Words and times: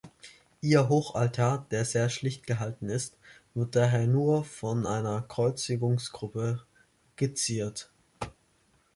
Ihr 0.61 0.89
Hochaltar, 0.89 1.67
der 1.69 1.85
sehr 1.85 2.09
schlicht 2.09 2.47
gehalten 2.47 2.89
ist, 2.89 3.19
wird 3.53 3.75
daher 3.75 4.07
nur 4.07 4.43
von 4.43 4.87
einer 4.87 5.21
Kreuzigungsgruppe 5.21 6.65
geziert. 7.17 7.91